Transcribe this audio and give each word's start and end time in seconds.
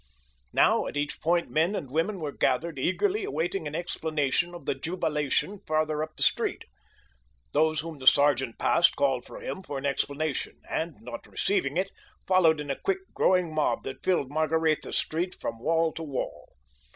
Now, 0.51 0.87
at 0.87 0.97
each 0.97 1.21
point 1.21 1.51
men 1.51 1.75
and 1.75 1.91
women 1.91 2.19
were 2.19 2.31
gathered, 2.31 2.79
eagerly 2.79 3.23
awaiting 3.23 3.67
an 3.67 3.75
explanation 3.75 4.55
of 4.55 4.65
the 4.65 4.73
jubilation 4.73 5.59
farther 5.67 6.01
up 6.01 6.15
the 6.17 6.23
street. 6.23 6.63
Those 7.51 7.81
whom 7.81 7.99
the 7.99 8.07
sergeant 8.07 8.57
passed 8.57 8.95
called 8.95 9.27
to 9.27 9.35
him 9.35 9.61
for 9.61 9.77
an 9.77 9.85
explanation, 9.85 10.55
and 10.67 10.95
not 11.01 11.27
receiving 11.27 11.77
it, 11.77 11.91
followed 12.25 12.59
in 12.59 12.71
a 12.71 12.75
quickly 12.81 13.05
growing 13.13 13.53
mob 13.53 13.83
that 13.83 14.03
filled 14.03 14.31
Margaretha 14.31 14.91
Street 14.91 15.35
from 15.35 15.59
wall 15.59 15.91
to 15.93 16.01
wall. 16.01 16.49